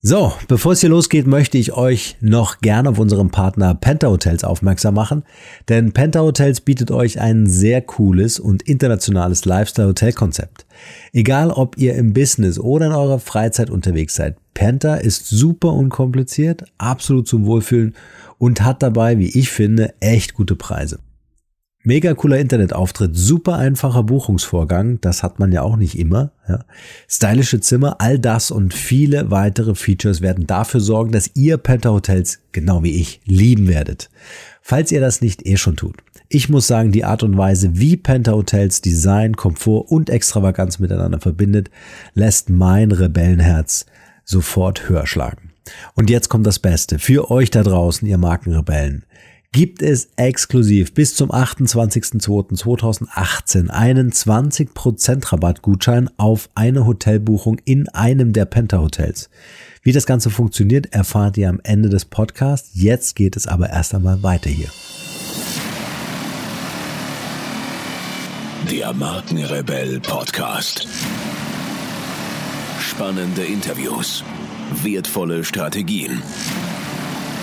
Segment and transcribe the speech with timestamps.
[0.00, 4.44] So, bevor es hier losgeht, möchte ich euch noch gerne auf unseren Partner Penta Hotels
[4.44, 5.24] aufmerksam machen,
[5.68, 10.66] denn Penta Hotels bietet euch ein sehr cooles und internationales Lifestyle-Hotel-Konzept.
[11.12, 16.66] Egal, ob ihr im Business oder in eurer Freizeit unterwegs seid, Penta ist super unkompliziert,
[16.78, 17.96] absolut zum Wohlfühlen
[18.38, 21.00] und hat dabei, wie ich finde, echt gute Preise.
[21.84, 26.32] Mega cooler Internetauftritt, super einfacher Buchungsvorgang, das hat man ja auch nicht immer.
[26.48, 26.64] Ja.
[27.08, 32.40] Stylische Zimmer, all das und viele weitere Features werden dafür sorgen, dass ihr Penta Hotels,
[32.50, 34.10] genau wie ich, lieben werdet.
[34.60, 35.96] Falls ihr das nicht eh schon tut.
[36.28, 41.20] Ich muss sagen, die Art und Weise, wie Penta Hotels Design, Komfort und Extravaganz miteinander
[41.20, 41.70] verbindet,
[42.12, 43.86] lässt mein Rebellenherz
[44.24, 45.52] sofort höher schlagen.
[45.94, 46.98] Und jetzt kommt das Beste.
[46.98, 49.04] Für euch da draußen, ihr Markenrebellen
[49.52, 58.44] gibt es exklusiv bis zum 28.02.2018 einen 20% Rabattgutschein auf eine Hotelbuchung in einem der
[58.44, 59.30] Penta Hotels.
[59.82, 62.70] Wie das Ganze funktioniert, erfahrt ihr am Ende des Podcasts.
[62.74, 64.68] Jetzt geht es aber erst einmal weiter hier.
[68.70, 70.86] Der Markenrebell Podcast.
[72.80, 74.22] Spannende Interviews,
[74.82, 76.20] wertvolle Strategien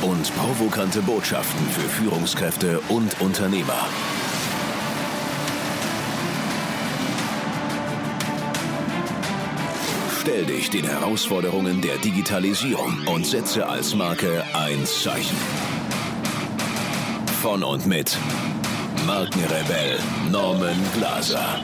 [0.06, 3.88] und provokante Botschaften für Führungskräfte und Unternehmer.
[10.22, 15.38] Stell dich den Herausforderungen der Digitalisierung und setze als Marke ein Zeichen.
[17.42, 18.18] Von und mit
[19.08, 19.98] Markenrebell
[20.32, 21.62] Norman Glaser.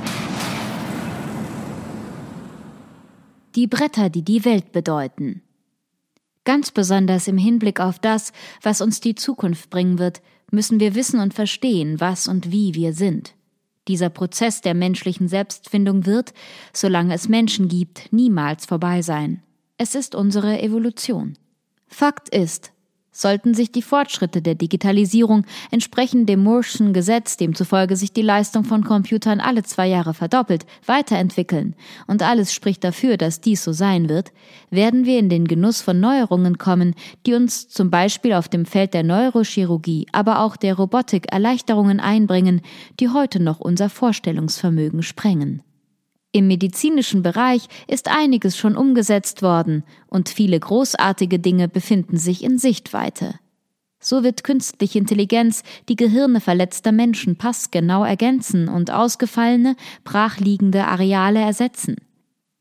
[3.55, 5.41] Die Bretter, die die Welt bedeuten.
[6.43, 11.19] Ganz besonders im Hinblick auf das, was uns die Zukunft bringen wird, müssen wir wissen
[11.19, 13.35] und verstehen, was und wie wir sind.
[13.87, 16.33] Dieser Prozess der menschlichen Selbstfindung wird,
[16.73, 19.41] solange es Menschen gibt, niemals vorbei sein.
[19.77, 21.37] Es ist unsere Evolution.
[21.87, 22.71] Fakt ist,
[23.13, 28.85] Sollten sich die Fortschritte der Digitalisierung entsprechend dem Moore'schen Gesetz, demzufolge sich die Leistung von
[28.85, 31.75] Computern alle zwei Jahre verdoppelt, weiterentwickeln,
[32.07, 34.31] und alles spricht dafür, dass dies so sein wird,
[34.69, 38.93] werden wir in den Genuss von Neuerungen kommen, die uns zum Beispiel auf dem Feld
[38.93, 42.61] der Neurochirurgie, aber auch der Robotik Erleichterungen einbringen,
[43.01, 45.63] die heute noch unser Vorstellungsvermögen sprengen.
[46.33, 52.57] Im medizinischen Bereich ist einiges schon umgesetzt worden und viele großartige Dinge befinden sich in
[52.57, 53.35] Sichtweite.
[53.99, 59.75] So wird künstliche Intelligenz die Gehirne verletzter Menschen passgenau ergänzen und ausgefallene,
[60.05, 61.97] brachliegende Areale ersetzen.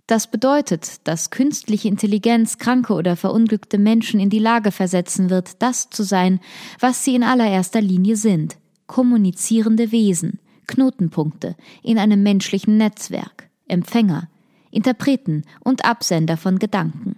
[0.09, 5.89] Das bedeutet, dass künstliche Intelligenz kranke oder verunglückte Menschen in die Lage versetzen wird, das
[5.91, 6.41] zu sein,
[6.81, 8.57] was sie in allererster Linie sind,
[8.89, 11.55] kommunizierende Wesen, Knotenpunkte
[11.85, 13.50] in einem menschlichen Netzwerk.
[13.71, 14.29] Empfänger,
[14.71, 17.17] Interpreten und Absender von Gedanken.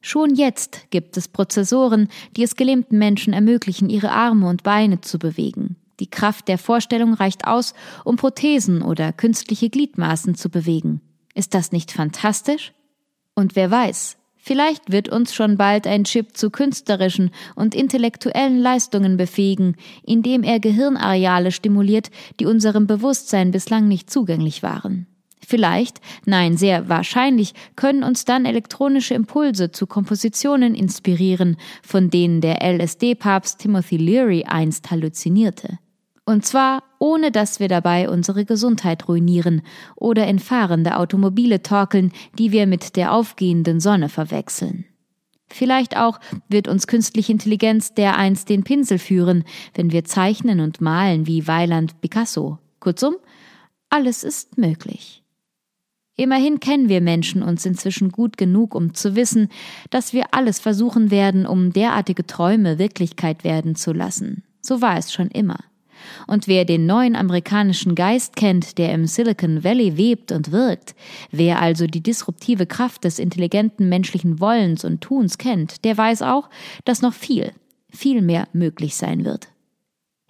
[0.00, 5.18] Schon jetzt gibt es Prozessoren, die es gelähmten Menschen ermöglichen, ihre Arme und Beine zu
[5.18, 5.76] bewegen.
[6.00, 7.74] Die Kraft der Vorstellung reicht aus,
[8.04, 11.02] um Prothesen oder künstliche Gliedmaßen zu bewegen.
[11.34, 12.72] Ist das nicht fantastisch?
[13.34, 19.18] Und wer weiß, vielleicht wird uns schon bald ein Chip zu künstlerischen und intellektuellen Leistungen
[19.18, 22.10] befähigen, indem er Gehirnareale stimuliert,
[22.40, 25.06] die unserem Bewusstsein bislang nicht zugänglich waren.
[25.50, 32.62] Vielleicht, nein, sehr wahrscheinlich können uns dann elektronische Impulse zu Kompositionen inspirieren, von denen der
[32.62, 35.80] LSD-Papst Timothy Leary einst halluzinierte.
[36.24, 39.62] Und zwar ohne dass wir dabei unsere Gesundheit ruinieren
[39.96, 44.84] oder in fahrende Automobile torkeln, die wir mit der aufgehenden Sonne verwechseln.
[45.48, 49.42] Vielleicht auch wird uns künstliche Intelligenz dereinst den Pinsel führen,
[49.74, 52.58] wenn wir zeichnen und malen wie Weiland Picasso.
[52.78, 53.16] Kurzum,
[53.88, 55.19] alles ist möglich.
[56.20, 59.48] Immerhin kennen wir Menschen uns inzwischen gut genug, um zu wissen,
[59.88, 64.42] dass wir alles versuchen werden, um derartige Träume Wirklichkeit werden zu lassen.
[64.60, 65.56] So war es schon immer.
[66.26, 70.94] Und wer den neuen amerikanischen Geist kennt, der im Silicon Valley webt und wirkt,
[71.30, 76.50] wer also die disruptive Kraft des intelligenten menschlichen Wollens und Tuns kennt, der weiß auch,
[76.84, 77.52] dass noch viel,
[77.88, 79.48] viel mehr möglich sein wird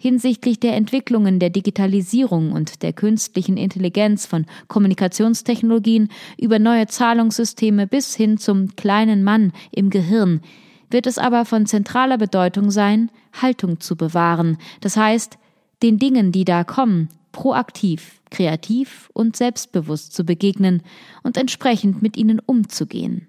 [0.01, 6.09] hinsichtlich der Entwicklungen der Digitalisierung und der künstlichen Intelligenz von Kommunikationstechnologien
[6.39, 10.41] über neue Zahlungssysteme bis hin zum kleinen Mann im Gehirn,
[10.89, 15.37] wird es aber von zentraler Bedeutung sein, Haltung zu bewahren, das heißt,
[15.83, 20.81] den Dingen, die da kommen, proaktiv, kreativ und selbstbewusst zu begegnen
[21.21, 23.27] und entsprechend mit ihnen umzugehen.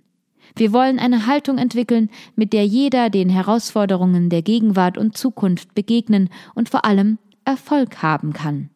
[0.55, 6.29] Wir wollen eine Haltung entwickeln, mit der jeder den Herausforderungen der Gegenwart und Zukunft begegnen
[6.55, 8.71] und vor allem Erfolg haben kann.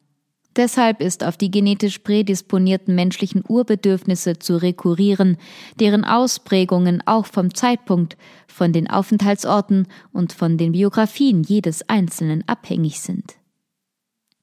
[0.57, 5.37] Deshalb ist auf die genetisch prädisponierten menschlichen Urbedürfnisse zu rekurrieren,
[5.79, 8.17] deren Ausprägungen auch vom Zeitpunkt,
[8.49, 13.35] von den Aufenthaltsorten und von den Biografien jedes Einzelnen abhängig sind.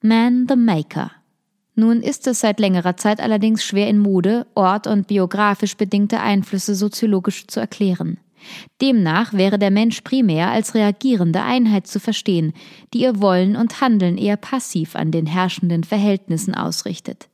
[0.01, 1.22] Man the Maker.
[1.75, 6.75] Nun ist es seit längerer Zeit allerdings schwer in Mode, Ort und biografisch bedingte Einflüsse
[6.75, 8.19] soziologisch zu erklären.
[8.81, 12.53] Demnach wäre der Mensch primär als reagierende Einheit zu verstehen,
[12.93, 17.29] die ihr Wollen und Handeln eher passiv an den herrschenden Verhältnissen ausrichtet.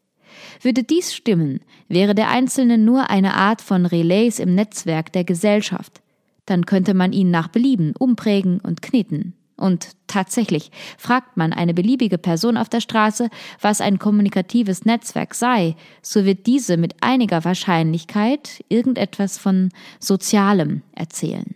[0.62, 6.02] Würde dies stimmen, wäre der Einzelne nur eine Art von Relays im Netzwerk der Gesellschaft.
[6.46, 9.34] Dann könnte man ihn nach Belieben umprägen und kneten.
[9.60, 13.30] Und tatsächlich, fragt man eine beliebige Person auf der Straße,
[13.62, 19.70] was ein kommunikatives Netzwerk sei, so wird diese mit einiger Wahrscheinlichkeit irgendetwas von
[20.00, 21.56] Sozialem erzählen.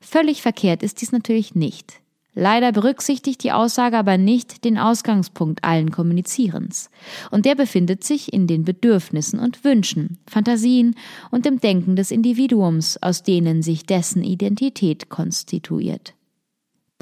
[0.00, 2.02] Völlig verkehrt ist dies natürlich nicht.
[2.34, 6.88] Leider berücksichtigt die Aussage aber nicht den Ausgangspunkt allen Kommunizierens.
[7.30, 10.94] Und der befindet sich in den Bedürfnissen und Wünschen, Fantasien
[11.30, 16.14] und dem Denken des Individuums, aus denen sich dessen Identität konstituiert.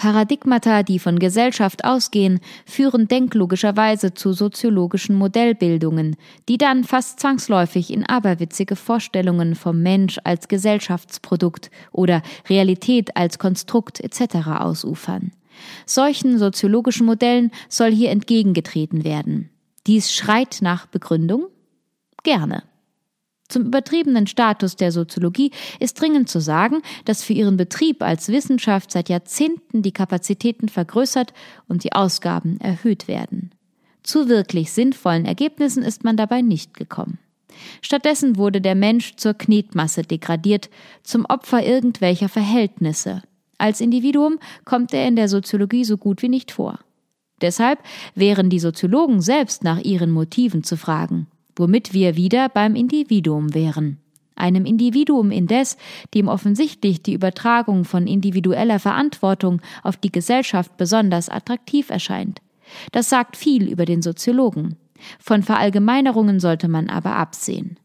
[0.00, 6.16] Paradigmata, die von Gesellschaft ausgehen, führen denklogischerweise zu soziologischen Modellbildungen,
[6.48, 14.00] die dann fast zwangsläufig in aberwitzige Vorstellungen vom Mensch als Gesellschaftsprodukt oder Realität als Konstrukt
[14.00, 14.36] etc.
[14.58, 15.32] ausufern.
[15.84, 19.50] Solchen soziologischen Modellen soll hier entgegengetreten werden.
[19.86, 21.48] Dies schreit nach Begründung?
[22.22, 22.62] Gerne.
[23.50, 25.50] Zum übertriebenen Status der Soziologie
[25.80, 31.34] ist dringend zu sagen, dass für ihren Betrieb als Wissenschaft seit Jahrzehnten die Kapazitäten vergrößert
[31.66, 33.50] und die Ausgaben erhöht werden.
[34.04, 37.18] Zu wirklich sinnvollen Ergebnissen ist man dabei nicht gekommen.
[37.82, 40.70] Stattdessen wurde der Mensch zur Knetmasse degradiert,
[41.02, 43.20] zum Opfer irgendwelcher Verhältnisse.
[43.58, 46.78] Als Individuum kommt er in der Soziologie so gut wie nicht vor.
[47.42, 47.80] Deshalb
[48.14, 51.26] wären die Soziologen selbst nach ihren Motiven zu fragen
[51.60, 53.98] womit wir wieder beim Individuum wären.
[54.34, 55.76] Einem Individuum indes,
[56.14, 62.40] dem offensichtlich die Übertragung von individueller Verantwortung auf die Gesellschaft besonders attraktiv erscheint.
[62.92, 64.76] Das sagt viel über den Soziologen.
[65.18, 67.78] Von Verallgemeinerungen sollte man aber absehen.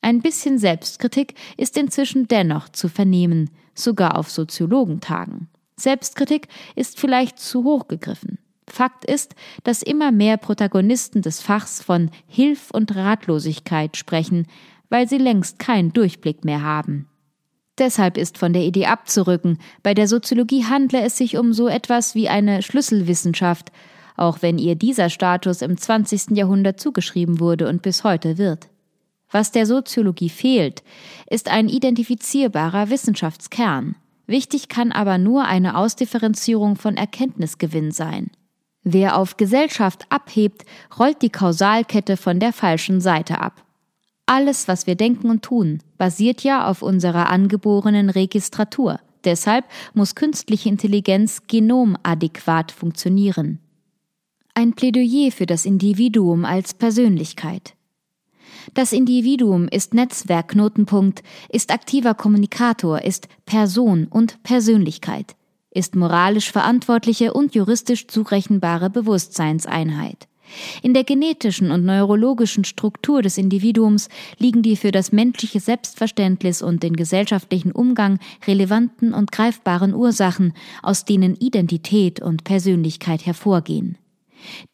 [0.00, 5.48] Ein bisschen Selbstkritik ist inzwischen dennoch zu vernehmen, sogar auf Soziologentagen.
[5.76, 8.38] Selbstkritik ist vielleicht zu hoch gegriffen.
[8.72, 9.34] Fakt ist,
[9.64, 14.46] dass immer mehr Protagonisten des Fachs von Hilf und Ratlosigkeit sprechen,
[14.88, 17.08] weil sie längst keinen Durchblick mehr haben.
[17.78, 22.14] Deshalb ist von der Idee abzurücken, bei der Soziologie handle es sich um so etwas
[22.14, 23.70] wie eine Schlüsselwissenschaft,
[24.16, 26.36] auch wenn ihr dieser Status im 20.
[26.36, 28.68] Jahrhundert zugeschrieben wurde und bis heute wird.
[29.30, 30.82] Was der Soziologie fehlt,
[31.30, 33.94] ist ein identifizierbarer Wissenschaftskern.
[34.26, 38.30] Wichtig kann aber nur eine Ausdifferenzierung von Erkenntnisgewinn sein.
[38.90, 40.64] Wer auf Gesellschaft abhebt,
[40.98, 43.62] rollt die Kausalkette von der falschen Seite ab.
[44.24, 48.98] Alles, was wir denken und tun, basiert ja auf unserer angeborenen Registratur.
[49.24, 53.58] Deshalb muss künstliche Intelligenz genomadäquat funktionieren.
[54.54, 57.74] Ein Plädoyer für das Individuum als Persönlichkeit.
[58.72, 65.36] Das Individuum ist Netzwerkknotenpunkt, ist aktiver Kommunikator, ist Person und Persönlichkeit
[65.70, 70.28] ist moralisch verantwortliche und juristisch zurechenbare Bewusstseinseinheit.
[70.82, 76.82] In der genetischen und neurologischen Struktur des Individuums liegen die für das menschliche Selbstverständnis und
[76.82, 83.98] den gesellschaftlichen Umgang relevanten und greifbaren Ursachen, aus denen Identität und Persönlichkeit hervorgehen.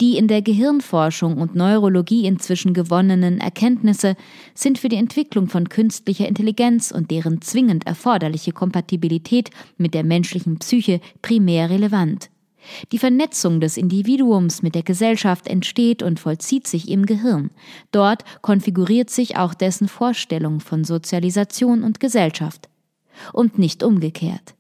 [0.01, 4.17] Die in der Gehirnforschung und Neurologie inzwischen gewonnenen Erkenntnisse
[4.55, 10.59] sind für die Entwicklung von künstlicher Intelligenz und deren zwingend erforderliche Kompatibilität mit der menschlichen
[10.59, 12.31] Psyche primär relevant.
[12.93, 17.51] Die Vernetzung des Individuums mit der Gesellschaft entsteht und vollzieht sich im Gehirn.
[17.93, 22.69] Dort konfiguriert sich auch dessen Vorstellung von Sozialisation und Gesellschaft.
[23.33, 24.55] Und nicht umgekehrt.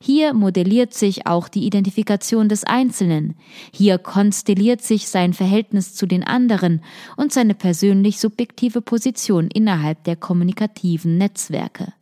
[0.00, 3.34] Hier modelliert sich auch die Identifikation des Einzelnen,
[3.72, 6.82] hier konstelliert sich sein Verhältnis zu den anderen
[7.16, 11.92] und seine persönlich subjektive Position innerhalb der kommunikativen Netzwerke.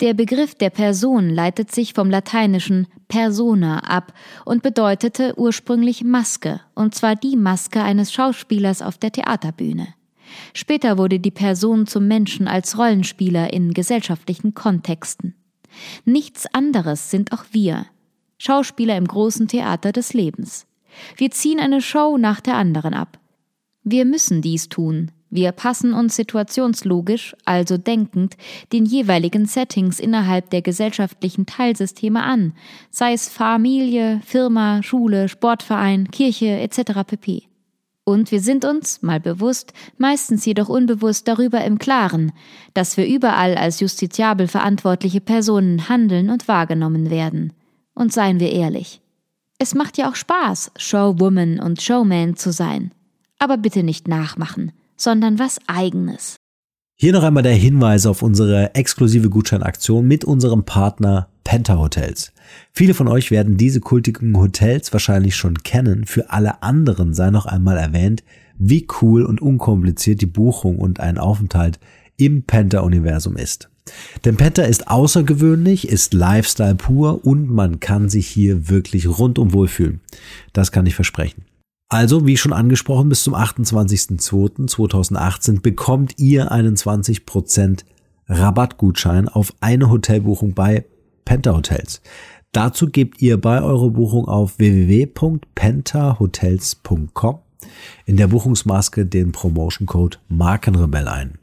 [0.00, 4.14] Der Begriff der Person leitet sich vom lateinischen persona ab
[4.46, 9.88] und bedeutete ursprünglich Maske, und zwar die Maske eines Schauspielers auf der Theaterbühne.
[10.54, 15.34] Später wurde die Person zum Menschen als Rollenspieler in gesellschaftlichen Kontexten.
[16.04, 17.86] Nichts anderes sind auch wir,
[18.38, 20.66] Schauspieler im großen Theater des Lebens.
[21.16, 23.18] Wir ziehen eine Show nach der anderen ab.
[23.82, 25.10] Wir müssen dies tun.
[25.32, 28.36] Wir passen uns situationslogisch, also denkend,
[28.72, 32.52] den jeweiligen Settings innerhalb der gesellschaftlichen Teilsysteme an,
[32.90, 37.04] sei es Familie, Firma, Schule, Sportverein, Kirche etc.
[37.06, 37.49] pp.
[38.10, 42.32] Und wir sind uns, mal bewusst, meistens jedoch unbewusst darüber im Klaren,
[42.74, 47.52] dass wir überall als justiziabel verantwortliche Personen handeln und wahrgenommen werden.
[47.94, 49.00] Und seien wir ehrlich.
[49.58, 52.90] Es macht ja auch Spaß, Showwoman und Showman zu sein.
[53.38, 56.36] Aber bitte nicht nachmachen, sondern was eigenes.
[56.96, 62.32] Hier noch einmal der Hinweis auf unsere exklusive Gutscheinaktion mit unserem Partner Penta Hotels.
[62.72, 66.04] Viele von euch werden diese kultigen Hotels wahrscheinlich schon kennen.
[66.04, 68.22] Für alle anderen sei noch einmal erwähnt,
[68.58, 71.78] wie cool und unkompliziert die Buchung und ein Aufenthalt
[72.16, 73.70] im Penta-Universum ist.
[74.24, 80.00] Denn Penta ist außergewöhnlich, ist Lifestyle pur und man kann sich hier wirklich rundum wohlfühlen.
[80.52, 81.44] Das kann ich versprechen.
[81.88, 87.80] Also, wie schon angesprochen, bis zum 28.02.2018 bekommt ihr einen 20%
[88.28, 90.84] Rabattgutschein auf eine Hotelbuchung bei
[91.24, 92.02] Penta Hotels.
[92.52, 97.38] Dazu gebt ihr bei eurer Buchung auf www.pentahotels.com
[98.06, 101.38] in der Buchungsmaske den Promotion Code Markenrebell ein.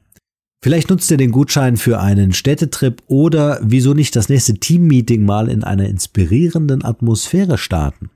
[0.62, 5.50] Vielleicht nutzt ihr den Gutschein für einen Städtetrip oder wieso nicht das nächste Teammeeting mal
[5.50, 8.10] in einer inspirierenden Atmosphäre starten.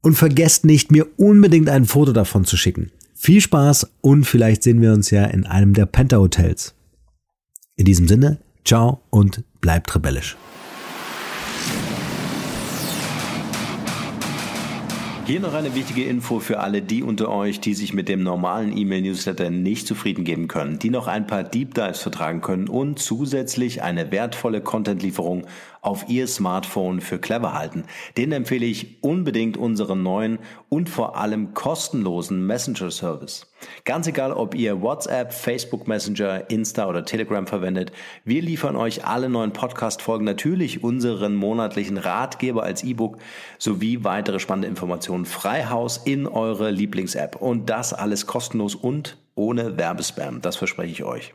[0.00, 2.92] Und vergesst nicht, mir unbedingt ein Foto davon zu schicken.
[3.14, 6.74] Viel Spaß und vielleicht sehen wir uns ja in einem der Penta Hotels.
[7.74, 10.36] In diesem Sinne, ciao und bleibt rebellisch.
[15.28, 18.74] Hier noch eine wichtige Info für alle die unter euch, die sich mit dem normalen
[18.74, 23.82] E-Mail-Newsletter nicht zufrieden geben können, die noch ein paar Deep Dives vertragen können und zusätzlich
[23.82, 25.46] eine wertvolle Content-Lieferung
[25.82, 27.84] auf Ihr Smartphone für clever halten.
[28.16, 30.38] Den empfehle ich unbedingt unseren neuen
[30.70, 33.52] und vor allem kostenlosen Messenger-Service.
[33.84, 37.92] Ganz egal, ob ihr WhatsApp, Facebook Messenger, Insta oder Telegram verwendet,
[38.24, 43.18] wir liefern euch alle neuen Podcast-Folgen, natürlich unseren monatlichen Ratgeber als E-Book
[43.58, 47.36] sowie weitere spannende Informationen frei Haus in eure Lieblings-App.
[47.36, 50.40] Und das alles kostenlos und ohne Werbespam.
[50.42, 51.34] Das verspreche ich euch.